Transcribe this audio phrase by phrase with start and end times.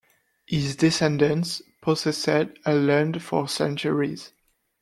[0.47, 2.25] His descendants possessed
[2.65, 4.33] the land for centuries.